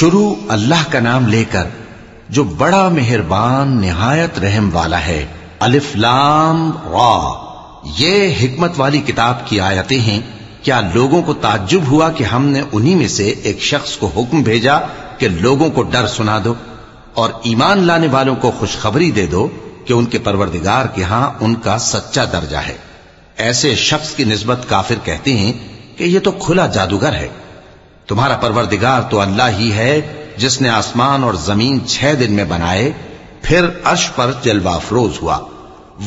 [0.00, 1.64] شروع اللہ کا نام لے کر
[2.28, 5.26] جو بڑا مہربان نہایت رحم والا ہے،
[5.60, 7.34] الف لام را۔
[7.98, 10.20] یہ حکمت والی کتاب کی آیتیں ہیں۔
[10.62, 14.42] کیا لوگوں کو تعجب ہوا کہ ہم نے انہی میں سے ایک شخص کو حکم
[14.42, 14.78] بھیجا
[15.18, 16.54] کہ لوگوں کو ڈر سنا دو
[17.14, 19.48] اور ایمان لانے والوں کو خوشخبری دے دو
[19.84, 22.76] کہ ان کے پروردگار کے ہاں ان کا سچا درجہ ہے۔
[23.36, 25.52] ایسے شخص کی نسبت کافر کہتے ہیں
[25.96, 27.28] کہ یہ تو کھلا جادوگر ہے۔
[28.08, 32.92] تمہارا پروردگار تو اللہ ہی ہے، جس نے آسمان اور زمین چھ دن میں بنائے،
[33.42, 35.38] پھر عرش پر جلوہ افروز ہوا۔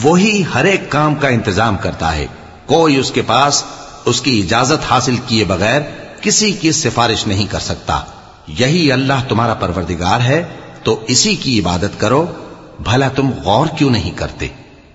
[0.04, 2.28] وہی ہر ایک کام کا انتظام کرتا ہے۔
[2.66, 3.64] کوئی اس کے پاس
[4.06, 5.82] اس کی اجازت حاصل کیے بغیر
[6.22, 8.02] کسی کی سفارش نہیں کر سکتا۔
[8.48, 10.44] یہی اللہ تمہارا پروردگار ہے،
[10.84, 12.26] تو اسی کی عبادت کرو۔
[12.80, 14.48] بھلا تم غور کیوں نہیں کرتے؟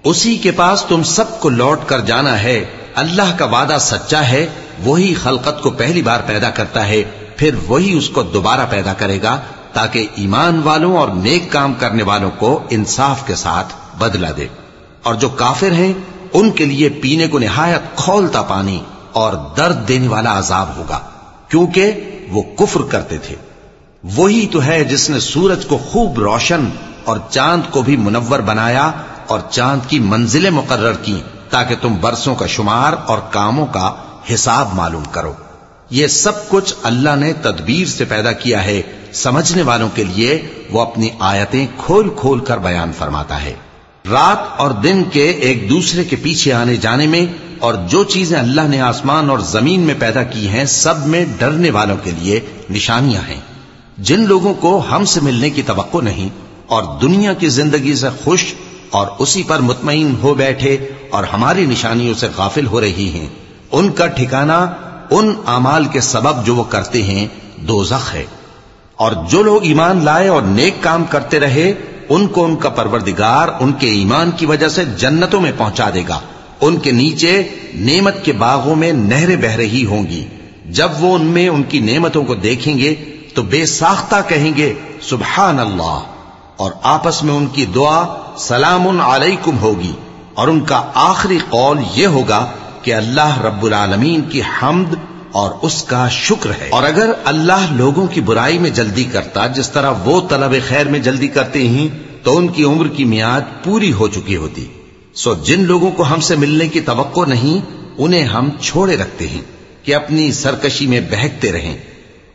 [0.04, 2.64] اسی کے پاس تم سب کو لوٹ کر جانا ہے۔
[2.94, 4.46] اللہ کا وعدہ سچا ہے
[4.84, 7.02] وہی خلقت کو پہلی بار پیدا کرتا ہے،
[7.36, 9.40] پھر وہی اس کو دوبارہ پیدا کرے گا
[9.72, 14.46] تاکہ ایمان والوں اور نیک کام کرنے والوں کو انصاف کے ساتھ بدلہ دے۔
[15.02, 15.92] اور جو کافر ہیں،
[16.32, 18.80] ان کے لیے پینے کو نہایت کھولتا پانی
[19.12, 20.98] اور درد دینے والا عذاب ہوگا،
[21.48, 21.92] کیونکہ
[22.30, 23.36] وہ کفر کرتے تھے۔
[24.16, 26.68] وہی تو ہے جس نے سورج کو خوب روشن
[27.04, 28.90] اور چاند کو بھی منور بنایا
[29.26, 31.20] اور چاند کی منزلیں مقرر کی
[31.50, 33.94] تاکہ تم برسوں کا شمار اور کاموں کا
[34.34, 35.32] حساب معلوم کرو۔
[35.90, 38.82] یہ سب کچھ اللہ نے تدبیر سے پیدا کیا ہے۔
[39.12, 43.54] سمجھنے والوں کے لیے وہ اپنی آیتیں کھول کھول کر بیان فرماتا ہے۔
[44.10, 47.26] رات اور دن کے ایک دوسرے کے پیچھے آنے جانے میں
[47.58, 51.70] اور جو چیزیں اللہ نے آسمان اور زمین میں پیدا کی ہیں، سب میں ڈرنے
[51.70, 53.40] والوں کے لیے نشانیاں ہیں۔
[53.98, 56.28] جن لوگوں کو ہم سے ملنے کی توقع نہیں
[56.66, 58.54] اور دنیا کی زندگی سے خوش
[58.90, 60.76] اور اسی پر مطمئن ہو بیٹھے
[61.10, 64.72] اور ہماری نشانیوں سے غافل ہو رہی ہیں۔ ان کا ٹھکانہ
[65.10, 68.24] ان اعمال کے سبب جو وہ کرتے ہیں دوزخ ہے۔
[68.96, 71.72] اور جو لوگ ایمان لائے اور نیک کام کرتے رہے،
[72.08, 76.02] ان کو ان کا پروردگار ان کے ایمان کی وجہ سے جنتوں میں پہنچا دے
[76.08, 76.20] گا۔
[76.60, 77.42] ان کے نیچے
[77.74, 80.26] نعمت کے باغوں میں نہریں بہ رہی ہوں گی۔
[80.66, 82.94] جب وہ ان میں ان کی نعمتوں کو دیکھیں گے،
[83.34, 86.00] تو بے ساختہ کہیں گے، سبحان اللہ۔
[86.56, 89.92] اور آپس میں ان کی دعا سلام علیکم ہوگی۔
[90.34, 92.46] اور ان کا آخری قول یہ ہوگا
[92.86, 94.94] کہ اللہ رب العالمین کی حمد
[95.32, 99.70] اور اس کا شکر ہے۔ اور اگر اللہ لوگوں کی برائی میں جلدی کرتا، جس
[99.70, 101.88] طرح وہ طلب خیر میں جلدی کرتے ہیں،
[102.22, 104.66] تو ان کی عمر کی میاد پوری ہو چکی ہوتی۔
[105.14, 109.42] سو جن لوگوں کو ہم سے ملنے کی توقع نہیں، انہیں ہم چھوڑے رکھتے ہیں
[109.82, 111.78] کہ اپنی سرکشی میں بہکتے رہیں۔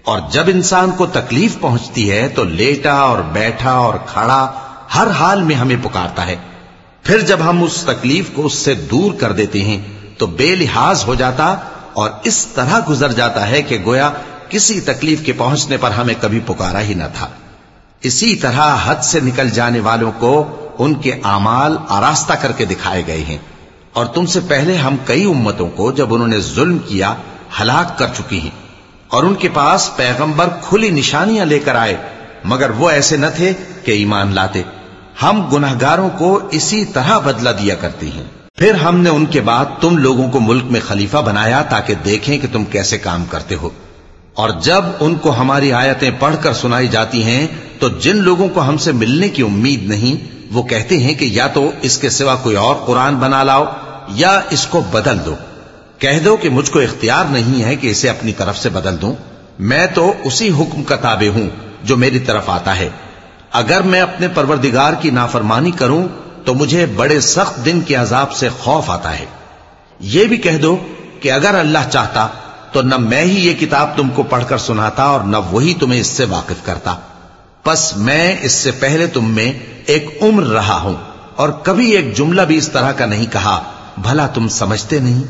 [0.04, 4.52] اور جب انسان کو تکلیف پہنچتی ہے، تو لیٹا اور بیٹھا اور کھڑا
[4.96, 6.36] ہر حال میں ہمیں پکارتا ہے۔
[7.04, 11.04] پھر جب ہم اس تکلیف کو اس سے دور کر دیتے ہیں تو بے لحاظ
[11.08, 11.56] ہو جاتا
[11.94, 14.12] اور اس طرح گزر جاتا ہے کہ گویا
[14.50, 17.28] کسی تکلیف کے پہنچنے پر ہمیں کبھی پکارا ہی نہ تھا۔
[18.02, 23.04] اسی طرح حد سے نکل جانے والوں کو ان کے اعمال آراستہ کر کے دکھائے
[23.08, 23.38] گئے ہیں۔
[23.94, 27.16] اور تم سے پہلے ہم کئی امتوں کو جب انہوں نے ظلم کیا،
[27.62, 28.68] ہلاک کر چکی ہیں۔
[29.08, 31.98] اور ان کے پاس پیغمبر کھلی نشانیاں لے کر آئے،
[32.44, 33.54] مگر وہ ایسے نہ تھے
[33.86, 34.64] کہ ایمان لاتے۔
[35.24, 39.42] ہم گناہ گاروں کو اسی طرح بدلہ دیا کرتے ہیں۔ پھر ہم نے ان کے
[39.42, 43.56] بعد تم لوگوں کو ملک میں خلیفہ بنایا تاکہ دیکھیں کہ تم کیسے کام کرتے
[43.56, 43.70] ہو۔
[44.34, 47.48] اور جب ان کو ہماری آیتیں پڑھ کر سنائی جاتی ہیں،
[47.80, 51.48] تو جن لوگوں کو ہم سے ملنے کی امید نہیں، وہ کہتے ہیں کہ یا
[51.48, 53.66] تو اس کے سوا کوئی اور قرآن بنا لاؤ،
[54.10, 55.36] یا اس کو بدل دو۔
[55.98, 59.16] کہہ دو کہ مجھ کو اختیار نہیں ہے کہ اسے اپنی طرف سے بدل دوں۔
[59.60, 61.50] میں تو اسی حکم کا تابع ہوں
[61.84, 62.90] جو میری طرف آتا ہے۔
[63.52, 66.08] اگر میں اپنے پروردگار کی نافرمانی کروں
[66.46, 69.26] تو مجھے بڑے سخت دن کے عذاب سے خوف آتا ہے۔
[70.00, 70.78] یہ بھی کہہ دو
[71.20, 72.28] کہ اگر اللہ چاہتا
[72.72, 76.00] تو نہ میں ہی یہ کتاب تم کو پڑھ کر سناتا اور نہ وہی تمہیں
[76.00, 76.96] اس سے واقف کرتا۔
[77.64, 79.54] پس میں اس سے پہلے تم میں
[79.86, 80.96] ایک عمر رہا ہوں
[81.36, 83.64] اور کبھی ایک جملہ بھی اس طرح کا نہیں کہا،
[83.98, 85.24] بھلا تم سمجھتے نہیں؟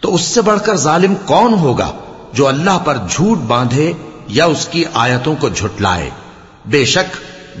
[0.00, 1.92] تو اس سے بڑھ کر ظالم کون ہوگا
[2.32, 3.92] جو اللہ پر جھوٹ باندھے
[4.26, 6.10] یا اس کی آیتوں کو جھٹلائے؟
[6.66, 7.16] بے شک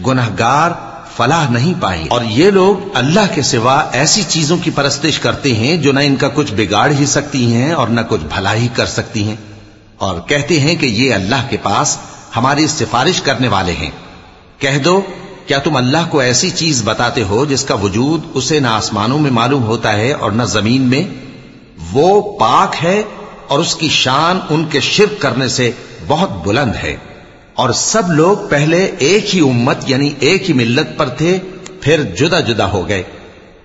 [0.06, 0.70] گناہگار
[1.16, 5.76] فلاح نہیں پائے۔ اور یہ لوگ اللہ کے سوا ایسی چیزوں کی پرستش کرتے ہیں
[5.76, 8.86] جو نہ ان کا کچھ بگاڑ ہی سکتی ہیں اور نہ کچھ بھلا ہی کر
[8.86, 9.36] سکتی ہیں۔
[9.98, 11.98] اور کہتے ہیں کہ یہ اللہ کے پاس
[12.36, 13.90] ہماری سفارش کرنے والے ہیں۔
[14.58, 15.00] کہہ دو،
[15.46, 19.30] کیا تم اللہ کو ایسی چیز بتاتے ہو جس کا وجود اسے نہ آسمانوں میں
[19.30, 21.02] معلوم ہوتا ہے اور نہ زمین میں؟
[21.92, 23.02] وہ پاک ہے
[23.48, 25.70] اور اس کی شان ان کے شرک کرنے سے
[26.06, 26.96] بہت بلند ہے۔
[27.54, 31.38] اور سب لوگ پہلے ایک ہی امت یعنی ایک ہی ملت پر تھے،
[31.80, 33.02] پھر جدا جدا ہو گئے۔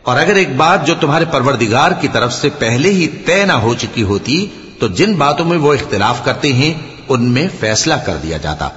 [0.04, 3.74] اور اگر ایک بات جو تمہارے پروردگار کی طرف سے پہلے ہی طے نہ ہو
[3.74, 4.48] چکی ہوتی،
[4.80, 6.74] تو جن باتوں میں وہ اختلاف کرتے ہیں،
[7.10, 8.70] ان میں فیصلہ کر دیا جاتا۔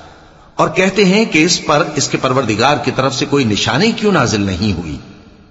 [0.55, 4.13] اور کہتے ہیں کہ اس پر اس کے پروردگار کی طرف سے کوئی نشانی کیوں
[4.13, 4.97] نازل نہیں ہوئی؟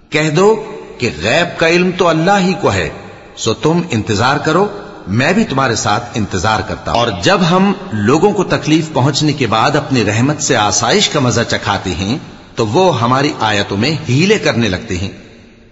[0.10, 0.64] کہہ دو
[0.98, 2.90] کہ غیب کا علم تو اللہ ہی کو ہے،
[3.36, 4.68] سو تم انتظار کرو۔
[5.08, 9.48] میں بھی تمہارے ساتھ انتظار کرتا ہوں۔ اور جب ہم لوگوں کو تکلیف پہنچنے کے
[9.48, 12.18] بعد اپنی رحمت سے آسائش کا مزہ چکھاتے ہیں،
[12.56, 15.12] تو وہ ہماری آیتوں میں ہیلے کرنے لگتے ہیں۔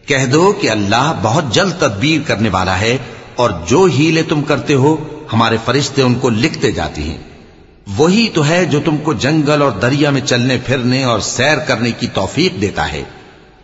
[0.06, 2.98] کہہ دو کہ اللہ بہت جلد تدبیر کرنے والا ہے
[3.36, 4.96] اور جو ہیلے تم کرتے ہو،
[5.34, 7.18] ہمارے فرشتے ان کو لکھتے جاتے ہیں۔
[7.98, 11.92] وہی تو ہے جو تم کو جنگل اور دریا میں چلنے، پھرنے اور سیر کرنے
[11.92, 13.04] کی توفیق دیتا ہے۔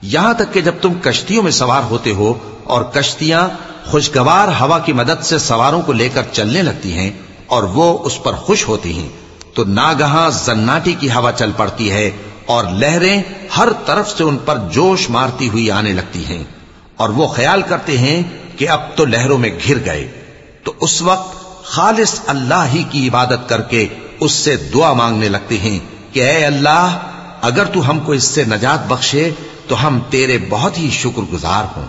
[0.02, 2.34] یہاں تک کہ جب تم کشتیوں میں سوار ہوتے ہو
[2.64, 3.48] اور کشتیاں
[3.86, 7.12] خوشگوار ہوا کی مدد سے سواروں کو لے کر چلنے لگتی ہیں
[7.48, 9.10] اور وہ اس پر خوش ہوتی ہیں۔
[9.54, 12.12] تو ناگہاں زناٹی کی ہوا چل پڑتی ہے
[12.46, 13.22] اور لہریں
[13.58, 16.44] ہر طرف سے ان پر جوش مارتی ہوئی آنے لگتی ہیں۔
[16.98, 18.24] اور وہ خیال کرتے ہیں
[18.58, 20.12] کہ اب تو لہروں میں گر گئے۔
[20.64, 23.88] تو اس وقت خالص اللہ ہی کی عبادت کر کے
[24.20, 25.80] اس سے دعا مانگنے لگتے ہیں
[26.12, 26.98] کہ اے اللہ،
[27.42, 29.30] اگر تو ہم کو اس سے نجات بخشے
[29.68, 31.86] تو ہم تیرے بہت ہی شکر گزار ہوں۔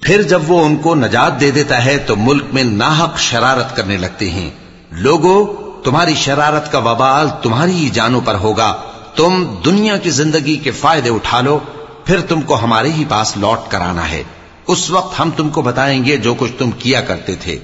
[0.00, 3.96] پھر جب وہ ان کو نجات دے دیتا ہے تو ملک میں ناحق شرارت کرنے
[3.96, 4.50] لگتے ہیں۔
[4.90, 5.46] لوگوں
[5.84, 8.76] تمہاری شرارت کا وبال تمہاری ہی جانوں پر ہوگا۔
[9.16, 11.58] تم دنیا کی زندگی کے فائدے اٹھا لو،
[12.04, 14.22] پھر تم کو ہمارے ہی پاس لوٹ کر آنا ہے۔
[14.66, 17.58] اس وقت ہم تم کو بتائیں گے جو کچھ تم کیا کرتے تھے۔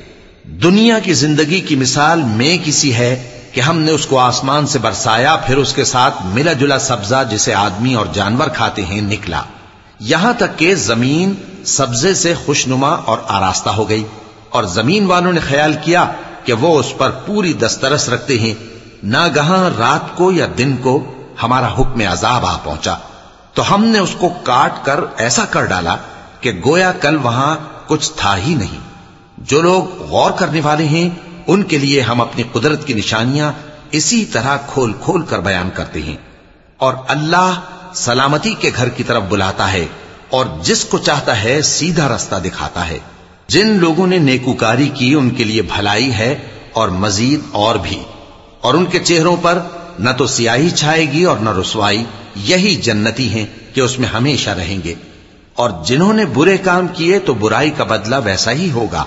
[0.44, 4.78] دنیا کی زندگی کی مثال میں کسی ہے کہ ہم نے اس کو آسمان سے
[4.78, 9.42] برسایا، پھر اس کے ساتھ ملا جلا سبزہ جسے آدمی اور جانور کھاتے ہیں نکلا۔
[10.00, 11.34] یہاں تک کہ زمین
[11.66, 14.04] سبزے سے خوشنما اور آراستہ ہو گئی
[14.50, 16.12] اور زمین والوں نے خیال کیا
[16.44, 18.54] کہ وہ اس پر پوری دسترس رکھتے ہیں۔
[19.02, 22.94] نہ گہاں رات کو یا دن کو ہمارا حکم عذاب آ پہنچا۔
[23.54, 25.96] تو ہم نے اس کو کاٹ کر ایسا کر ڈالا
[26.40, 28.78] کہ گویا کل وہاں کچھ تھا ہی نہیں۔
[29.38, 31.10] جو لوگ غور کرنے والے ہیں،
[31.46, 33.52] ان کے لیے ہم اپنی قدرت کی نشانیاں
[33.90, 36.16] اسی طرح کھول کھول کر بیان کرتے ہیں۔
[36.76, 37.60] اور اللہ
[37.94, 39.86] سلامتی کے گھر کی طرف بلاتا ہے۔
[40.30, 42.98] اور جس کو چاہتا ہے سیدھا رستہ دکھاتا ہے۔
[43.48, 46.38] جن لوگوں نے نیکوکاری کی، ان کے لیے بھلائی ہے
[46.72, 48.02] اور مزید اور بھی۔
[48.60, 49.58] اور ان کے چہروں پر
[49.98, 52.04] نہ تو سیاہی چھائے گی اور نہ رسوائی،
[52.36, 54.94] یہی جنتی ہیں کہ اس میں ہمیشہ رہیں گے۔
[55.54, 59.04] اور جنہوں نے برے کام کیے تو برائی کا بدلہ ویسا ہی ہوگا۔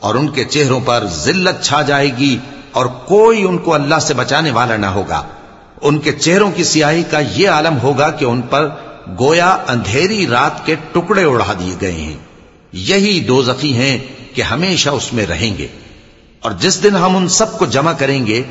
[0.00, 2.38] اور ان کے چہروں پر ذلت چھا جائے گی
[2.72, 5.22] اور کوئی ان کو اللہ سے بچانے والا نہ ہوگا۔
[5.82, 8.68] ان کے چہروں کی سیاہی کا یہ عالم ہوگا کہ ان پر
[9.20, 12.16] گویا اندھیری رات کے ٹکڑے اڑا دیے گئے ہیں۔
[12.72, 13.98] یہی دو زخی ہیں
[14.34, 15.66] کہ ہمیشہ اس میں رہیں گے۔
[16.40, 18.42] اور جس دن ہم ان سب کو جمع کریں گے،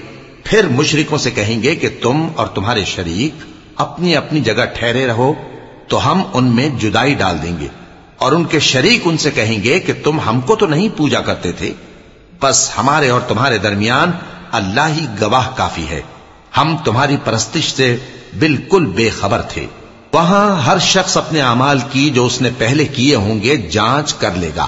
[0.44, 3.44] پھر مشرکوں سے کہیں گے کہ تم اور تمہارے شریک
[3.75, 5.33] اپنی اپنی جگہ ٹھہرے رہو،
[5.88, 7.68] تو ہم ان میں جدائی ڈال دیں گے۔
[8.18, 11.21] اور ان کے شریک ان سے کہیں گے کہ تم ہم کو تو نہیں پوجا
[11.21, 11.74] کرتے تھے،
[12.42, 14.12] بس ہمارے اور تمہارے درمیان
[14.51, 16.01] اللہ ہی گواہ کافی ہے۔
[16.57, 17.98] ہم تمہاری پرستش سے
[18.39, 19.65] بالکل بے خبر تھے۔
[20.17, 24.31] وہاں ہر شخص اپنے اعمال کی جو اس نے پہلے کیے ہوں گے جانچ کر
[24.31, 24.67] لے گا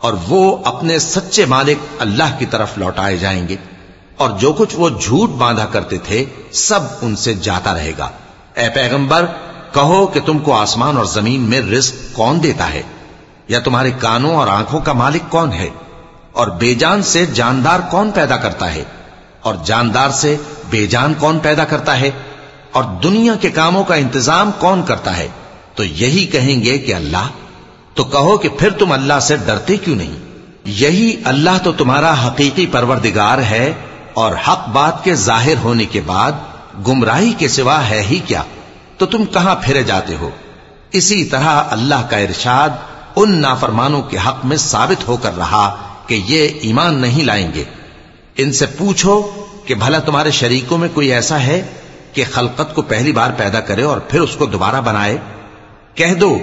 [0.00, 3.56] اور وہ اپنے سچے مالک اللہ کی طرف لوٹائے جائیں گے
[4.16, 8.08] اور جو کچھ وہ جھوٹ باندھا کرتے تھے سب ان سے جاتا رہے گا۔
[8.54, 9.26] اے پیغمبر،
[9.74, 12.82] کہو کہ تم کو آسمان اور زمین میں رزق کون دیتا ہے؟
[13.48, 15.68] یا تمہارے کانوں اور آنکھوں کا مالک کون ہے؟
[16.32, 18.84] اور بے جان سے جاندار کون پیدا کرتا ہے؟
[19.40, 20.36] اور جاندار سے
[20.70, 22.10] بے جان کون پیدا کرتا ہے؟
[22.74, 25.28] اور دنیا کے کاموں کا انتظام کون کرتا ہے؟
[25.74, 27.28] تو یہی کہیں گے کہ اللہ۔
[27.94, 30.14] تو کہو کہ پھر تم اللہ سے ڈرتے کیوں نہیں؟
[30.64, 33.72] یہی اللہ تو تمہارا حقیقی پروردگار ہے
[34.14, 36.32] اور حق بات کے ظاہر ہونے کے بعد
[36.88, 38.42] گمراہی کے سوا ہے ہی کیا؟
[38.98, 40.30] تو تم کہاں پھرے جاتے ہو؟
[40.92, 42.70] اسی طرح اللہ کا ارشاد
[43.16, 45.76] ان نافرمانوں کے حق میں ثابت ہو کر رہا
[46.06, 47.64] کہ یہ ایمان نہیں لائیں گے۔
[48.36, 49.30] ان سے پوچھو
[49.66, 51.62] کہ بھلا تمہارے شریکوں میں کوئی ایسا ہے؟
[52.14, 55.18] کہ خلقت کو پہلی بار پیدا کرے اور پھر اس کو دوبارہ بنائے۔
[55.94, 56.38] کہہ دو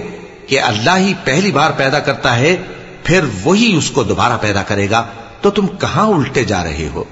[0.46, 2.56] کہ اللہ ہی پہلی بار پیدا کرتا ہے،
[3.04, 5.06] پھر وہی اس کو دوبارہ پیدا کرے گا۔
[5.40, 7.04] تو تم کہاں الٹے جا رہے ہو؟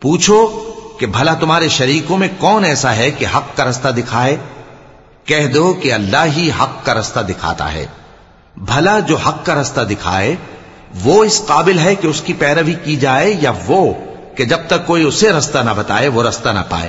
[0.00, 0.46] پوچھو
[1.00, 4.36] کہ بھلا تمہارے شریکوں میں کون ایسا ہے کہ حق کا رستہ دکھائے؟
[5.24, 7.86] کہہ دو کہ اللہ ہی حق کا رستہ دکھاتا ہے۔
[8.56, 10.36] بھلا جو حق کا رستہ دکھائے،
[11.04, 13.94] وہ اس قابل ہے کہ اس کی پیروی کی جائے یا وہ
[14.36, 16.88] کہ جب تک کوئی اسے رستہ نہ بتائے، وہ رستہ نہ پائے۔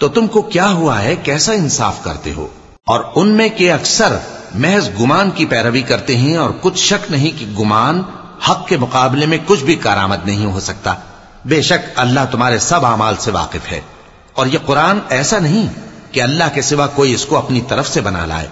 [0.00, 2.46] تو تم کو کیا ہوا ہے؟ کیسا انصاف کرتے ہو؟
[2.84, 4.16] اور ان میں کہ اکثر
[4.54, 8.02] محض گمان کی پیروی کرتے ہیں اور کچھ شک نہیں کہ گمان
[8.48, 10.94] حق کے مقابلے میں کچھ بھی کارآمد نہیں ہو سکتا۔
[11.44, 13.80] بے شک اللہ تمہارے سب اعمال سے واقف ہے۔
[14.32, 15.66] اور یہ قرآن ایسا نہیں
[16.12, 18.46] کہ اللہ کے سوا کوئی اس کو اپنی طرف سے بنا لائے۔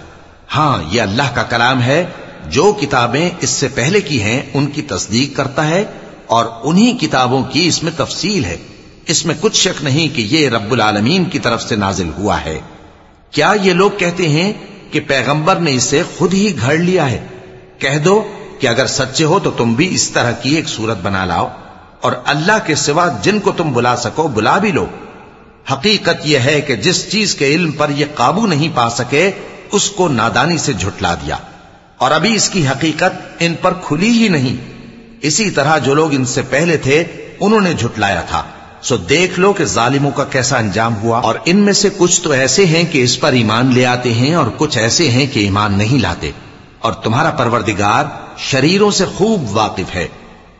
[0.55, 2.05] ہاں یہ اللہ کا کلام ہے۔
[2.47, 5.85] جو کتابیں اس سے پہلے کی ہیں، ان کی تصدیق کرتا ہے
[6.27, 8.57] اور انہی کتابوں کی اس میں تفصیل ہے۔
[9.05, 12.59] اس میں کچھ شک نہیں کہ یہ رب العالمین کی طرف سے نازل ہوا ہے۔
[13.31, 14.53] کیا یہ لوگ کہتے ہیں
[14.91, 17.27] کہ پیغمبر نے اسے خود ہی گھڑ لیا ہے؟
[17.79, 21.25] کہہ دو کہ اگر سچے ہو تو تم بھی اس طرح کی ایک صورت بنا
[21.25, 21.47] لاؤ
[22.01, 24.85] اور اللہ کے سوا جن کو تم بلا سکو بلا بھی لو۔
[25.73, 29.31] حقیقت یہ ہے کہ جس چیز کے علم پر یہ قابو نہیں پا سکے،
[29.71, 31.37] اس کو نادانی سے جھٹلا دیا۔
[31.97, 34.55] اور ابھی اس کی حقیقت ان پر کھلی ہی نہیں۔
[35.21, 37.03] اسی طرح جو لوگ ان سے پہلے تھے،
[37.39, 38.43] انہوں نے جھٹلایا تھا۔
[38.81, 42.31] سو دیکھ لو کہ ظالموں کا کیسا انجام ہوا اور ان میں سے کچھ تو
[42.31, 45.77] ایسے ہیں کہ اس پر ایمان لے آتے ہیں اور کچھ ایسے ہیں کہ ایمان
[45.77, 46.31] نہیں لاتے۔
[46.79, 48.05] اور تمہارا پروردگار
[48.37, 50.07] شریروں سے خوب واقف ہے۔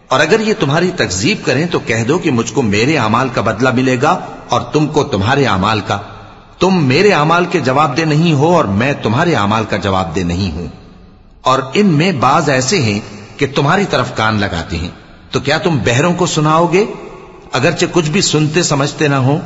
[0.07, 3.41] اور اگر یہ تمہاری تکزیب کریں تو کہہ دو کہ مجھ کو میرے اعمال کا
[3.41, 5.97] بدلہ ملے گا اور تم کو تمہارے اعمال کا۔
[6.59, 10.23] تم میرے اعمال کے جواب دے نہیں ہو اور میں تمہارے اعمال کا جواب دے
[10.23, 10.67] نہیں ہوں۔
[11.41, 12.99] اور ان میں بعض ایسے ہیں
[13.37, 14.89] کہ تمہاری طرف کان لگاتے ہیں۔
[15.31, 16.85] تو کیا تم بہروں کو سناؤ گے؟
[17.51, 19.39] اگرچہ کچھ بھی سنتے سمجھتے نہ ہو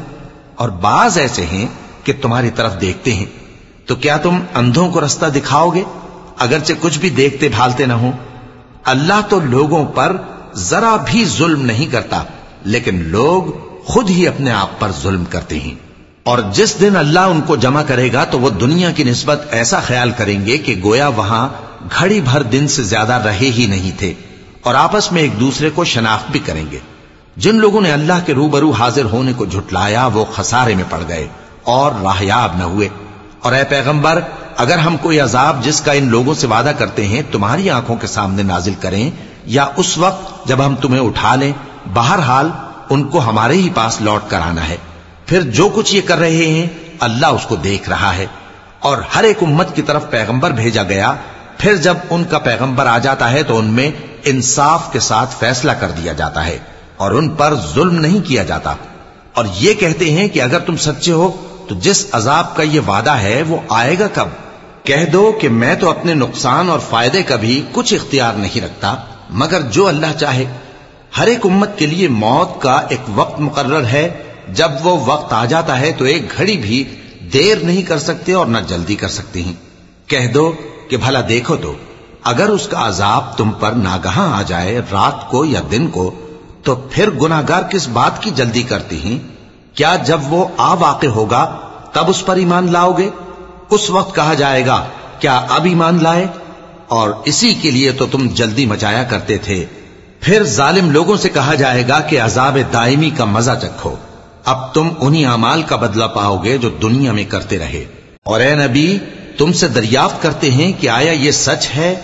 [0.56, 1.68] اور بعض ایسے ہیں
[2.04, 3.26] کہ تمہاری طرف دیکھتے ہیں،
[3.86, 5.84] تو کیا تم اندھوں کو رستہ دکھاؤ گے؟
[6.40, 8.12] اگرچہ کچھ بھی دیکھتے بھالتے نہ ہو
[8.84, 10.18] اللہ تو لوگوں پر
[10.56, 12.24] ذرا بھی ظلم نہیں کرتا،
[12.66, 13.44] لیکن لوگ
[13.86, 15.76] خود ہی اپنے آپ پر ظلم کرتے ہیں۔
[16.24, 19.80] اور جس دن اللہ ان کو جمع کرے گا تو وہ دنیا کی نسبت ایسا
[19.80, 21.50] خیال کریں گے کہ گویا وہاں
[22.00, 24.14] گھڑی بھر دن سے زیادہ رہے ہی نہیں تھے
[24.62, 26.80] اور آپس میں ایک دوسرے کو شناخت بھی کریں گے۔
[27.36, 31.28] جن لوگوں نے اللہ کے روبرو حاضر ہونے کو جھٹلایا، وہ خسارے میں پڑ گئے
[31.64, 32.90] اور راہیاب نہ ہوئے۔
[33.40, 34.22] اور اے پیغمبر،
[34.58, 38.08] اگر ہم کوئی عذاب جس کا ان لوگوں سے وعدہ کرتے ہیں تمہاری آنکھوں کے
[38.08, 39.12] سامنے نازل کریں
[39.46, 41.52] یا اس وقت جب ہم تمہیں اٹھا لیں،
[41.94, 42.50] بہرحال
[42.90, 44.78] ان کو ہمارے ہی پاس لوٹ کر آنا ہے۔
[45.26, 46.68] پھر جو کچھ یہ کر رہے ہیں،
[47.00, 48.26] اللہ اس کو دیکھ رہا ہے۔
[48.80, 51.14] اور ہر ایک امت کی طرف پیغمبر بھیجا گیا۔
[51.58, 53.92] پھر جب ان کا پیغمبر آ جاتا ہے تو ان میں
[54.24, 56.58] انصاف کے ساتھ فیصلہ کر دیا جاتا ہے۔
[57.04, 58.74] اور ان پر ظلم نہیں کیا جاتا۔
[59.34, 61.32] اور یہ کہتے ہیں کہ اگر تم سچے ہو،
[61.68, 64.28] تو جس عذاب کا یہ وعدہ ہے، وہ آئے گا کب؟
[64.84, 68.96] کہہ دو کہ میں تو اپنے نقصان اور فائدے کا بھی کچھ اختیار نہیں رکھتا،
[69.30, 70.46] مگر جو اللہ چاہے۔
[71.18, 74.10] ہر ایک امت کے لیے موت کا ایک وقت مقرر ہے۔
[74.50, 76.84] جب وہ وقت آ جاتا ہے، تو ایک گھڑی بھی
[77.34, 79.54] دیر نہیں کر سکتے اور نہ جلدی کر سکتے ہیں۔
[80.08, 80.52] کہہ دو
[80.90, 81.74] کہ بھلا دیکھو تو،
[82.24, 86.23] اگر اس کا عذاب تم پر ناگہاں آ جائے، رات کو یا دن کو
[86.64, 89.28] تو پھر گناگار کس بات کی جلدی کرتی ہیں؟
[89.76, 91.58] کیا جب وہ آ واقع ہوگا،
[91.94, 93.10] تب اس پر ایمان لاؤ گے؟
[93.70, 94.86] اس وقت کہا جائے گا،
[95.20, 96.28] کیا اب ایمان لائے؟
[96.88, 99.66] اور اسی کے لیے تو تم جلدی مچایا کرتے تھے۔
[100.20, 103.96] پھر ظالم لوگوں سے کہا جائے گا کہ عذاب دائمی کا مزہ چکھو۔
[104.46, 107.86] اب تم انہی اعمال کا بدلہ پاؤ گے جو دنیا میں کرتے رہے۔
[108.24, 109.00] اور اے نبی،
[109.38, 111.96] تم سے دریافت کرتے ہیں کہ آیا یہ سچ ہے؟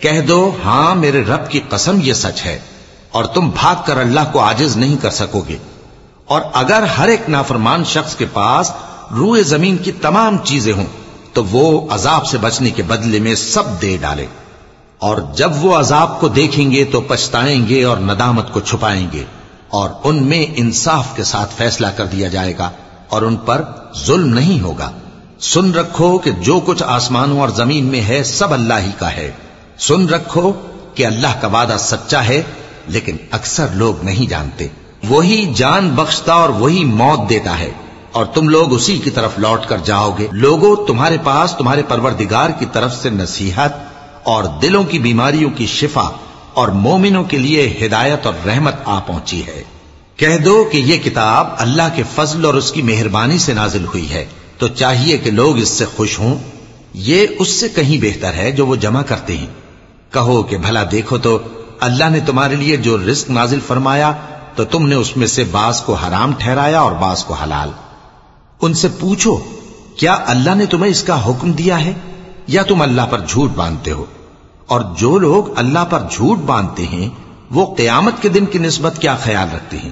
[0.00, 2.58] کہہ دو ہاں میرے رب کی قسم یہ سچ ہے۔
[3.12, 5.56] اور تم بھاگ کر اللہ کو آجز نہیں کر سکو گے۔
[6.26, 8.72] اور اگر ہر ایک نافرمان شخص کے پاس
[9.10, 10.86] روئے زمین کی تمام چیزیں ہوں،
[11.32, 14.26] تو وہ عذاب سے بچنے کے بدلے میں سب دے ڈالے۔
[14.98, 19.24] اور جب وہ عذاب کو دیکھیں گے تو پچھتائیں گے اور ندامت کو چھپائیں گے۔
[19.68, 22.70] اور ان میں انصاف کے ساتھ فیصلہ کر دیا جائے گا
[23.08, 23.64] اور ان پر
[24.04, 24.90] ظلم نہیں ہوگا۔
[25.40, 29.30] سن رکھو کہ جو کچھ آسمانوں اور زمین میں ہے، سب اللہ ہی کا ہے۔
[29.78, 30.52] سن رکھو
[30.94, 32.42] کہ اللہ کا وعدہ سچا ہے
[32.86, 34.66] لیکن اکثر لوگ نہیں جانتے۔
[35.08, 37.70] وہی جان بخشتا اور وہی موت دیتا ہے۔
[38.12, 42.50] اور تم لوگ اسی کی طرف لوٹ کر جاؤ گے۔ لوگوں تمہارے پاس تمہارے پروردگار
[42.50, 43.72] کی طرف سے نصیحت
[44.22, 46.08] اور دلوں کی بیماریوں کی شفا
[46.54, 49.62] اور مومنوں کے لیے ہدایت اور رحمت آ پہنچی ہے۔
[50.16, 54.10] کہہ دو کہ یہ کتاب اللہ کے فضل اور اس کی مہربانی سے نازل ہوئی
[54.10, 54.24] ہے۔
[54.58, 56.34] تو چاہیے کہ لوگ اس سے خوش ہوں۔
[56.94, 59.46] یہ اس سے کہیں بہتر ہے جو وہ جمع کرتے ہیں۔
[60.12, 61.38] کہو کہ بھلا دیکھو تو
[61.82, 64.12] اللہ نے تمہارے لیے جو رزق نازل فرمایا،
[64.56, 67.70] تو تم نے اس میں سے بعض کو حرام ٹھہرایا اور بعض کو حلال۔
[68.62, 69.38] ان سے پوچھو،
[69.96, 71.92] کیا اللہ نے تمہیں اس کا حکم دیا ہے؟
[72.46, 74.04] یا تم اللہ پر جھوٹ باندھتے ہو؟
[74.66, 77.08] اور جو لوگ اللہ پر جھوٹ باندھتے ہیں،
[77.50, 79.90] وہ قیامت کے دن کی نسبت کیا خیال رکھتے ہیں؟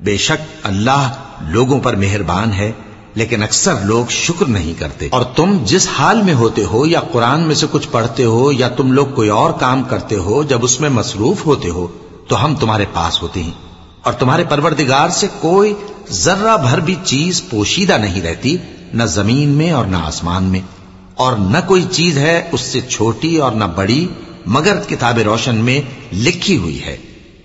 [0.00, 1.08] بے شک اللہ
[1.40, 2.72] لوگوں پر مہربان ہے۔
[3.14, 7.40] لیکن اکثر لوگ شکر نہیں کرتے۔ اور تم جس حال میں ہوتے ہو یا قرآن
[7.40, 10.80] میں سے کچھ پڑھتے ہو یا تم لوگ کوئی اور کام کرتے ہو جب اس
[10.80, 11.86] میں مصروف ہوتے ہو،
[12.28, 13.50] تو ہم تمہارے پاس ہوتے ہیں۔
[14.02, 15.74] اور تمہارے پروردگار سے کوئی
[16.10, 18.56] ذرہ بھر بھی چیز پوشیدہ نہیں رہتی،
[18.94, 20.60] نہ زمین میں اور نہ آسمان میں۔
[21.14, 24.08] اور نہ کوئی چیز ہے اس سے چھوٹی اور نہ بڑی،
[24.46, 25.80] مگر کتاب روشن میں
[26.14, 26.96] لکھی ہوئی ہے۔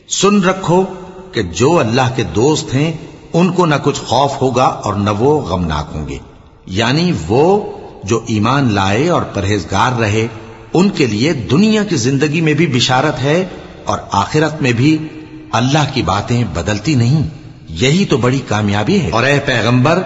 [0.09, 0.83] سن رکھو
[1.31, 2.93] کہ جو اللہ کے دوست ہیں
[3.33, 6.17] ان کو نہ کچھ خوف ہوگا اور نہ وہ غمناک ہوں گے۔
[6.65, 7.71] یعنی وہ
[8.03, 10.27] جو ایمان لائے اور پرہیزگار رہے،
[10.73, 13.45] ان کے لیے دنیا کی زندگی میں بھی بشارت ہے
[13.85, 15.07] اور آخرت میں بھی
[15.51, 17.27] اللہ کی باتیں بدلتی نہیں۔
[17.69, 20.01] یہی تو بڑی کامیابی ہے۔ اور اے پیغمبر،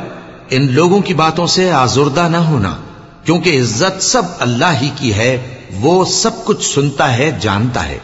[0.50, 2.76] ان لوگوں کی باتوں سے آزردہ نہ ہونا،
[3.26, 7.98] کیونکہ عزت سب اللہ ہی کی ہے، وہ سب کچھ سنتا ہے، جانتا ہے۔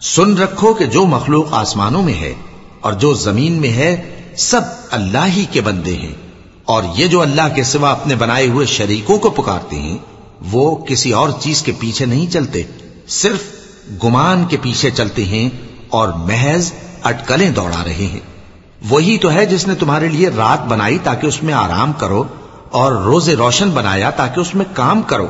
[0.00, 2.34] سن رکھو کہ جو مخلوق آسمانوں میں ہے
[2.80, 6.14] اور جو زمین میں ہے سب اللہ ہی کے بندے ہیں۔
[6.64, 9.98] اور یہ جو اللہ کے سوا اپنے بنائے ہوئے شریکوں کو پکارتے ہیں،
[10.52, 12.62] وہ کسی اور چیز کے پیچھے نہیں چلتے۔
[13.08, 13.42] صرف
[14.04, 15.48] گمان کے پیچھے چلتے ہیں
[15.88, 18.20] اور محض اٹکلیں دوڑا رہے ہیں۔
[18.88, 22.24] وہی تو ہے جس نے تمہارے لیے رات بنائی تاکہ اس میں آرام کرو،
[22.70, 25.26] اور روز روشن بنایا تاکہ اس میں کام کرو۔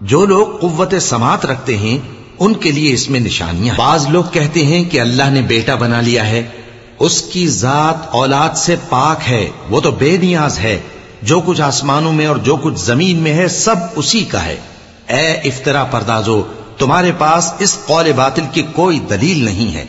[0.00, 1.98] جو لوگ قوت سماعت رکھتے ہیں،
[2.38, 6.00] ان کے لیے اس میں نشانیاں بعض لوگ کہتے ہیں کہ اللہ نے بیٹا بنا
[6.00, 6.48] لیا ہے۔
[7.00, 10.80] اس کی ذات اولاد سے پاک ہے، وہ تو بے نیاز ہے۔
[11.22, 14.56] جو کچھ آسمانوں میں اور جو کچھ زمین میں ہے، سب اسی کا ہے۔
[15.08, 16.42] اے افطرا پردازو،
[16.78, 19.84] تمہارے پاس اس قول باطل کی کوئی دلیل نہیں ہے۔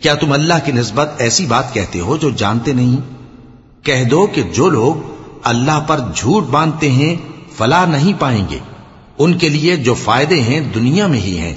[0.00, 2.96] کیا تم اللہ کی نسبت ایسی بات کہتے ہو جو جانتے نہیں؟
[3.84, 4.94] کہہ دو کہ جو لوگ
[5.42, 7.16] اللہ پر جھوٹ باندھتے ہیں
[7.56, 8.58] فلا نہیں پائیں گے۔
[9.18, 11.54] ان کے لیے جو فائدے ہیں، دنیا میں ہی ہیں۔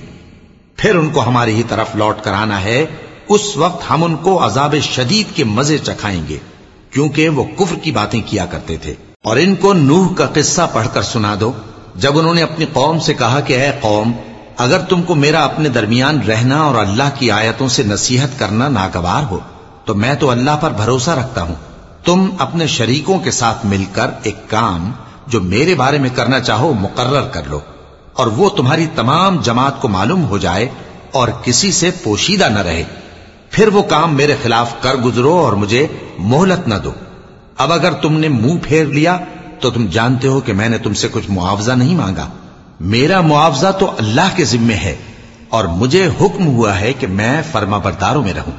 [0.75, 2.85] پھر ان کو ہماری ہی طرف لوٹ کر آنا ہے۔
[3.29, 6.37] اس وقت ہم ان کو عذاب شدید کے مزے چکھائیں گے،
[6.91, 8.93] کیونکہ وہ کفر کی باتیں کیا کرتے تھے۔
[9.23, 11.51] اور ان کو نوح کا قصہ پڑھ کر سنا دو۔
[11.95, 14.11] جب انہوں نے اپنی قوم سے کہا کہ اے قوم،
[14.57, 19.23] اگر تم کو میرا اپنے درمیان رہنا اور اللہ کی آیتوں سے نصیحت کرنا ناگوار
[19.23, 19.39] ہو،
[19.85, 21.55] تو میں تو اللہ پر بھروسہ رکھتا ہوں۔
[22.05, 24.91] تم اپنے شریکوں کے ساتھ مل کر ایک کام
[25.27, 27.59] جو میرے بارے میں کرنا چاہو، مقرر کر لو۔
[28.13, 30.69] اور وہ تمہاری تمام جماعت کو معلوم ہو جائے
[31.11, 32.83] اور کسی سے پوشیدہ نہ رہے۔
[33.57, 35.87] پھر وہ کام میرے خلاف کر گزرو اور مجھے
[36.19, 36.91] مہلت نہ دو۔
[37.57, 39.17] اب اگر تم نے منہ پھیر لیا،
[39.59, 42.27] تو تم جانتے ہو کہ میں نے تم سے کچھ معاوضہ نہیں مانگا۔
[42.79, 44.95] میرا معاوضہ تو اللہ کے ذمے ہے
[45.49, 48.51] اور مجھے حکم ہوا ہے کہ میں فرما برداروں میں رہوں۔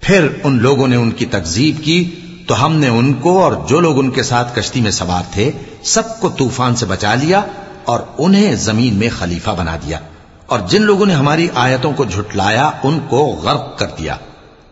[0.00, 2.14] پھر ان لوگوں نے ان کی تکزیب کی،
[2.46, 5.50] تو ہم نے ان کو اور جو لوگ ان کے ساتھ کشتی میں سوار تھے،
[5.82, 7.40] سب کو طوفان سے بچا لیا
[7.84, 9.98] اور انہیں زمین میں خلیفہ بنا دیا۔
[10.46, 14.16] اور جن لوگوں نے ہماری آیتوں کو جھٹلایا، ان کو غرق کر دیا۔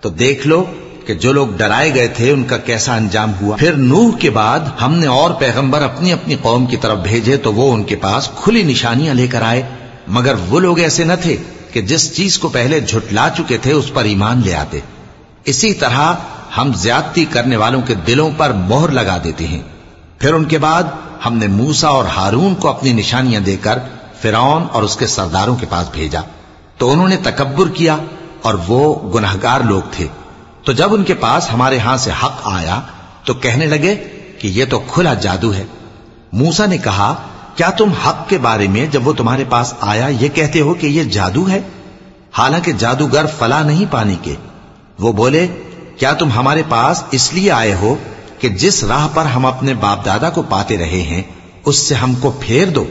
[0.01, 0.65] تو دیکھ لو
[1.07, 4.61] کہ جو لوگ ڈرائے گئے تھے، ان کا کیسا انجام ہوا۔ پھر نوح کے بعد
[4.81, 8.31] ہم نے اور پیغمبر اپنی اپنی قوم کی طرف بھیجے، تو وہ ان کے پاس
[8.45, 9.63] کھلی نشانیاں لے کر آئے۔
[10.09, 11.37] مگر وہ لوگ ایسے نہ تھے
[11.73, 14.81] کہ جس چیز کو پہلے جھٹلا چکے تھے، اس پر ایمان لے آتے۔
[15.45, 16.13] اسی طرح
[16.57, 19.63] ہم زیادتی کرنے والوں کے دلوں پر مہر لگا دیتے ہیں۔
[20.19, 20.83] پھر ان کے بعد
[21.27, 23.79] ہم نے موسا اور ہارون کو اپنی نشانیاں دے کر
[24.23, 26.21] فرعون اور اس کے سرداروں کے پاس بھیجا۔
[26.79, 27.97] تو انہوں نے تکبر کیا
[28.43, 30.07] اور وہ گناہگار لوگ تھے۔
[30.65, 32.81] تو جب ان کے پاس ہمارے ہاں سے حق آیا،
[33.25, 33.95] تو کہنے لگے
[34.39, 35.65] کہ یہ تو کھلا جادو ہے۔
[36.33, 37.15] موسا نے کہا،
[37.57, 40.87] کیا تم حق کے بارے میں جب وہ تمہارے پاس آیا یہ کہتے ہو کہ
[40.87, 41.61] یہ جادو ہے؟
[42.39, 44.35] حالانکہ جادوگر فلا نہیں پانی کے۔
[44.99, 45.47] وہ بولے،
[45.99, 47.95] کیا تم ہمارے پاس اس لیے آئے ہو
[48.39, 51.23] کہ جس راہ پر ہم اپنے باپ دادا کو پاتے رہے ہیں،
[51.65, 52.85] اس سے ہم کو پھیر دو؟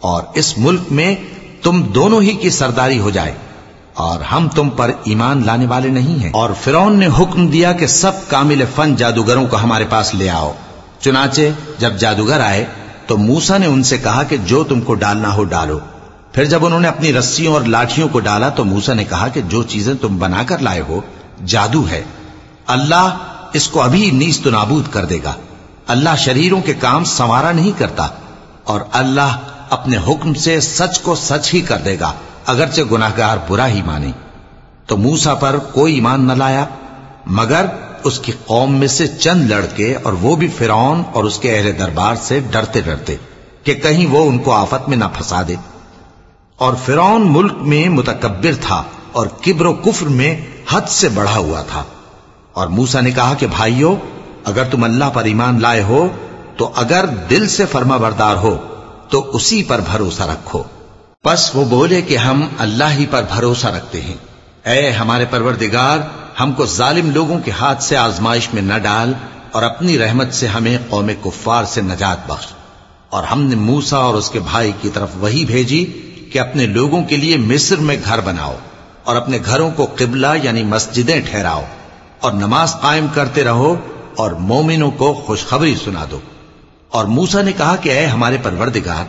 [0.00, 1.16] اور اس ملک میں
[1.62, 3.32] تم دونوں ہی کی سرداری ہو جائے
[3.94, 7.86] اور ہم تم پر ایمان لانے والے نہیں ہیں۔ اور فرون نے حکم دیا کہ
[7.86, 10.52] سب کامل فن جادوگروں کو ہمارے پاس لے آؤ۔
[11.00, 11.40] چنانچہ
[11.78, 12.64] جب جادوگر آئے
[13.06, 15.78] تو موسا نے ان سے کہا کہ جو تم کو ڈالنا ہو ڈالو۔
[16.32, 19.40] پھر جب انہوں نے اپنی رسیوں اور لاٹھیوں کو ڈالا تو موسا نے کہا کہ
[19.40, 21.00] جو چیزیں تم بنا کر لائے ہو،
[21.46, 22.02] جادو ہے۔
[22.66, 23.16] اللہ
[23.52, 25.32] اس کو ابھی نیست نابود کر دے گا۔
[25.86, 28.08] اللہ شریروں کے کام سنوارا نہیں کرتا
[28.64, 29.36] اور اللہ
[29.70, 32.12] اپنے حکم سے سچ کو سچ ہی کر دے گا،
[32.46, 34.10] اگرچہ گناہگار برا ہی مانے۔
[34.86, 36.64] تو موسا پر کوئی ایمان نہ لایا،
[37.26, 37.66] مگر
[38.04, 41.78] اس کی قوم میں سے چند لڑکے اور وہ بھی فرعون اور اس کے اہل
[41.78, 43.16] دربار سے ڈرتے ڈرتے
[43.64, 45.54] کہ کہیں وہ ان کو آفت میں نہ پھنسا دے۔
[46.56, 51.62] اور فرعون ملک میں متکبر تھا اور کبر و کفر میں حد سے بڑھا ہوا
[51.62, 51.84] تھا۔
[52.52, 53.96] اور موسا نے کہا کہ بھائیو،
[54.44, 56.08] اگر تم اللہ پر ایمان لائے ہو،
[56.56, 58.69] تو اگر دل سے فرما بردار ہو
[59.10, 60.62] تو اسی پر بھروسہ رکھو۔
[61.22, 64.14] پس وہ بولے کہ ہم اللہ ہی پر بھروسہ رکھتے ہیں۔
[64.64, 65.98] اے ہمارے پروردگار،
[66.40, 69.12] ہم کو ظالم لوگوں کے ہاتھ سے آزمائش میں نہ ڈال
[69.52, 72.46] اور اپنی رحمت سے ہمیں قوم کفار سے نجات بخش۔
[73.10, 75.84] اور ہم نے موسا اور اس کے بھائی کی طرف وہی بھیجی
[76.32, 78.56] کہ اپنے لوگوں کے لیے مصر میں گھر بناؤ
[79.04, 81.64] اور اپنے گھروں کو قبلہ یعنی مسجدیں ٹھہراؤ
[82.20, 83.76] اور نماز قائم کرتے رہو
[84.16, 86.18] اور مومنوں کو خوشخبری سنا دو۔
[86.90, 89.04] اور موسا نے کہا کہ اے ہمارے پروردگار،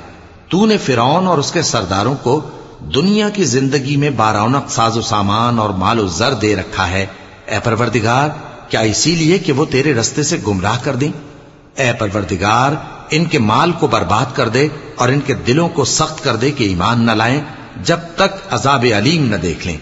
[0.50, 2.42] تو نے فرعون اور اس کے سرداروں کو
[2.96, 7.06] دنیا کی زندگی میں بارونق ساز و سامان اور مال و زر دے رکھا ہے۔
[7.46, 8.30] اے پروردگار،
[8.70, 11.12] کیا اسی لیے کہ وہ تیرے رستے سے گمراہ کر دیں؟
[11.76, 12.72] اے پروردگار،
[13.10, 16.52] ان کے مال کو برباد کر دے اور ان کے دلوں کو سخت کر دے
[16.52, 17.42] کہ ایمان نہ لائیں،
[17.84, 19.78] جب تک عذاب علیم نہ دیکھ لیں۔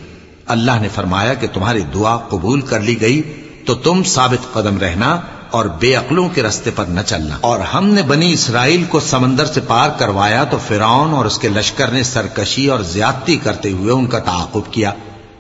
[0.48, 3.22] اللہ نے فرمایا کہ تمہاری دعا قبول کر لی گئی،
[3.66, 5.20] تو تم ثابت قدم رہنا
[5.52, 9.46] اور بے عقلوں کے رستے پر نہ چلنا۔ اور ہم نے بنی اسرائیل کو سمندر
[9.46, 13.92] سے پار کروایا تو فرعون اور اس کے لشکر نے سرکشی اور زیادتی کرتے ہوئے
[13.92, 14.92] ان کا تعاقب کیا۔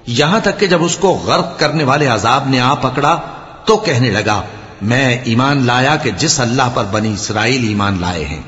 [0.07, 3.19] یہاں تک کہ جب اس کو غرق کرنے والے عذاب نے آ پکڑا
[3.65, 4.41] تو کہنے لگا،
[4.81, 8.41] میں ایمان لایا کہ جس اللہ پر بنی اسرائیل ایمان لائے ہیں،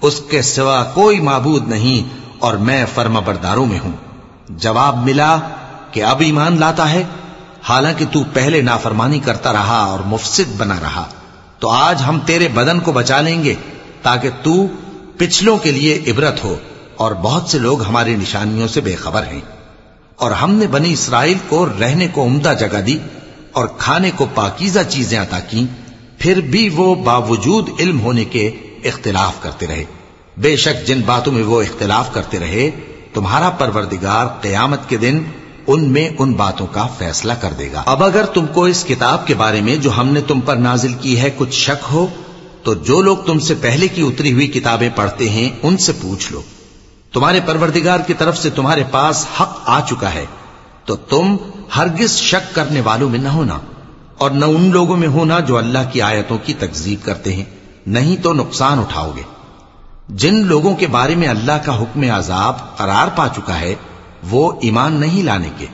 [0.00, 3.92] اس کے سوا کوئی معبود نہیں اور میں فرما برداروں میں ہوں۔
[4.48, 5.38] جواب ملا
[5.90, 7.02] کہ اب ایمان لاتا ہے۔
[7.68, 11.04] حالانکہ تو پہلے نافرمانی کرتا رہا اور مفسد بنا رہا،
[11.58, 13.54] تو آج ہم تیرے بدن کو بچا لیں گے
[14.02, 14.66] تاکہ تو
[15.16, 16.56] پچھلوں کے لیے عبرت ہو
[16.96, 19.40] اور بہت سے لوگ ہماری نشانیوں سے بے خبر ہیں۔
[20.16, 22.98] اور ہم نے بنی اسرائیل کو رہنے کو عمدہ جگہ دی
[23.52, 25.66] اور کھانے کو پاکیزہ چیزیں عطا کی
[26.18, 28.48] پھر بھی وہ باوجود علم ہونے کے
[28.84, 29.84] اختلاف کرتے رہے۔
[30.36, 32.70] بے شک جن باتوں میں وہ اختلاف کرتے رہے،
[33.14, 35.24] تمہارا پروردگار قیامت کے دن
[35.66, 39.26] ان میں ان باتوں کا فیصلہ کر دے گا۔ اب اگر تم کو اس کتاب
[39.26, 42.06] کے بارے میں جو ہم نے تم پر نازل کی ہے کچھ شک ہو،
[42.62, 46.32] تو جو لوگ تم سے پہلے کی اتری ہوئی کتابیں پڑھتے ہیں، ان سے پوچھ
[46.32, 46.42] لو۔
[47.12, 50.24] تمہارے پروردگار کی طرف سے تمہارے پاس حق آ چکا ہے،
[50.84, 51.36] تو تم
[51.76, 53.58] ہرگز شک کرنے والوں میں نہ ہونا۔
[54.18, 57.44] اور نہ ان لوگوں میں ہونا جو اللہ کی آیتوں کی تکزیب کرتے ہیں،
[57.86, 59.22] نہیں تو نقصان اٹھاؤ گے۔
[60.08, 63.74] جن لوگوں کے بارے میں اللہ کا حکم عذاب قرار پا چکا ہے
[64.30, 65.66] وہ ایمان نہیں لانے کے۔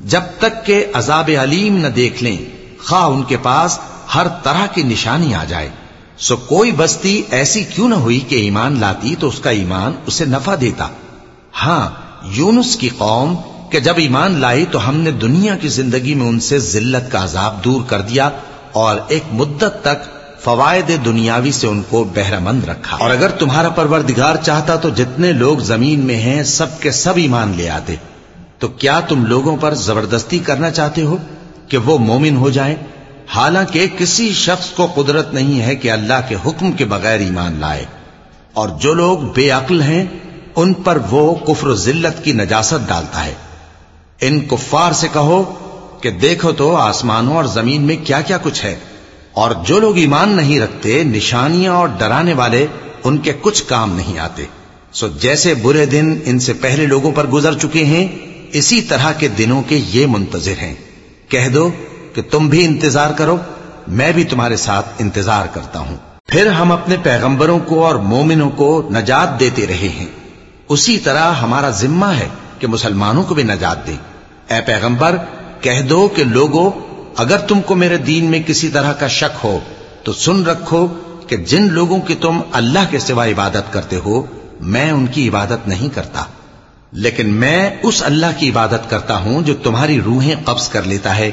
[0.00, 2.38] جب تک کہ عذاب علیم نہ دیکھ لیں،
[2.84, 3.78] خواہ ان کے پاس
[4.14, 5.68] ہر طرح کی نشانی آ جائے۔
[6.18, 10.24] سو کوئی بستی ایسی کیوں نہ ہوئی کہ ایمان لاتی تو اس کا ایمان اسے
[10.24, 10.88] نفع دیتا۔
[11.62, 11.90] ہاں
[12.24, 13.36] یونس کی قوم
[13.70, 17.24] کہ جب ایمان لائی تو ہم نے دنیا کی زندگی میں ان سے ذلت کا
[17.24, 18.30] عذاب دور کر دیا
[18.72, 23.68] اور ایک مدت تک فوائد دنیاوی سے ان کو بہرہ مند رکھا۔ اور اگر تمہارا
[23.68, 27.94] پروردگار چاہتا تو جتنے لوگ زمین میں ہیں، سب کے سب ایمان لے آتے۔
[28.58, 31.16] تو کیا تم لوگوں پر زبردستی کرنا چاہتے ہو
[31.68, 32.76] کہ وہ مومن ہو جائیں؟
[33.28, 37.84] حالانکہ کسی شخص کو قدرت نہیں ہے کہ اللہ کے حکم کے بغیر ایمان لائے۔
[38.52, 40.04] اور جو لوگ بے عقل ہیں،
[40.56, 43.34] ان پر وہ کفر و ذلت کی نجاست ڈالتا ہے۔
[44.20, 45.54] ان کفار سے کہو
[46.00, 48.76] کہ دیکھو تو آسمانوں اور زمین میں کیا کیا کچھ ہے۔
[49.38, 52.66] اور جو لوگ ایمان نہیں رکھتے، نشانیاں اور ڈرانے والے،
[53.04, 54.44] ان کے کچھ کام نہیں آتے۔
[54.92, 58.08] سو جیسے برے دن ان سے پہلے لوگوں پر گزر چکے ہیں،
[58.52, 60.74] اسی طرح کے دنوں کے یہ منتظر ہیں۔
[61.28, 61.70] کہہ دو
[62.14, 63.36] کہ تم بھی انتظار کرو،
[63.88, 65.96] میں بھی تمہارے ساتھ انتظار کرتا ہوں۔
[66.26, 70.06] پھر ہم اپنے پیغمبروں کو اور مومنوں کو نجات دیتے رہے ہیں۔
[70.68, 73.96] اسی طرح ہمارا ذمہ ہے کہ مسلمانوں کو بھی نجات دیں۔
[74.54, 75.16] اے پیغمبر،
[75.60, 76.70] کہہ دو کہ لوگوں
[77.18, 79.58] اگر تم کو میرے دین میں کسی طرح کا شک ہو،
[80.02, 80.86] تو سن رکھو
[81.26, 84.26] کہ جن لوگوں کی تم اللہ کے سوا عبادت کرتے ہو،
[84.60, 86.24] میں ان کی عبادت نہیں کرتا۔
[86.92, 91.30] لیکن میں اس اللہ کی عبادت کرتا ہوں جو تمہاری روحیں قبض کر لیتا ہے،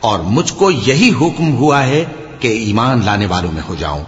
[0.00, 2.04] اور مجھ کو یہی حکم ہوا ہے
[2.40, 4.04] کہ ایمان لانے والوں میں ہو جاؤں۔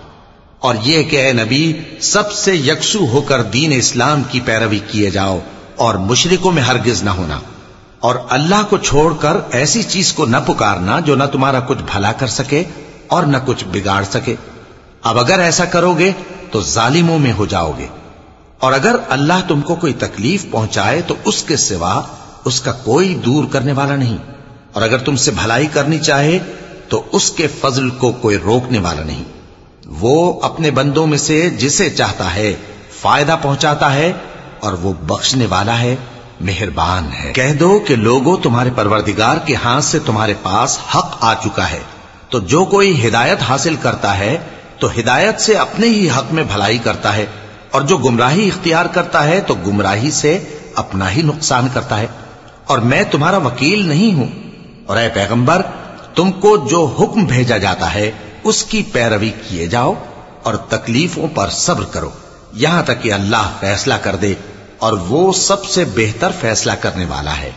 [0.59, 5.11] اور یہ کہ اے نبی، سب سے یکسو ہو کر دین اسلام کی پیروی کیے
[5.11, 5.39] جاؤ،
[5.77, 7.41] اور مشرکوں میں ہرگز نہ ہونا۔
[8.01, 12.13] اور اللہ کو چھوڑ کر ایسی چیز کو نہ پکارنا جو نہ تمہارا کچھ بھلا
[12.13, 12.65] کر سکے
[13.07, 14.35] اور نہ کچھ بگاڑ سکے۔
[15.03, 16.13] اب اگر ایسا کرو گے
[16.51, 17.87] تو ظالموں میں ہو جاؤ گے۔
[18.59, 22.03] اور اگر اللہ تم کو کوئی تکلیف پہنچائے تو اس کے سوا
[22.45, 24.19] اس کا کوئی دور کرنے والا نہیں۔
[24.73, 26.39] اور اگر تم سے بھلائی کرنی چاہے
[26.89, 29.25] تو اس کے فضل کو کوئی روکنے والا نہیں۔
[29.87, 32.55] وہ اپنے بندوں میں سے جسے چاہتا ہے
[33.01, 34.13] فائدہ پہنچاتا ہے
[34.61, 35.97] اور وہ بخشنے والا ہے۔
[36.41, 41.35] مہربان ہے۔ کہہ دو کہ لوگوں تمہارے پروردگار کے ہاتھ سے تمہارے پاس حق آ
[41.35, 41.79] چکا ہے۔
[42.29, 44.39] تو جو کوئی ہدایت حاصل کرتا ہے،
[44.79, 47.27] تو ہدایت سے اپنے ہی حق میں بھلائی کرتا ہے۔
[47.71, 52.07] اور جو گمراہی اختیار کرتا ہے، تو گمراہی سے اپنا ہی نقصان کرتا ہے۔
[52.67, 54.29] اور میں تمہارا وکیل نہیں ہوں۔
[54.87, 55.63] اور اے پیغمبر،
[56.15, 58.11] تم کو جو حکم بھیجا جاتا ہے،
[58.45, 59.95] اس کی پیروی کیے جاؤ
[60.43, 62.11] اور تکلیفوں پر صبر کرو۔
[62.53, 64.35] یہاں تک کہ اللہ فیصلہ کر دے۔
[64.81, 67.51] اور وہ سب سے بہتر فیصلہ کرنے والا ہے۔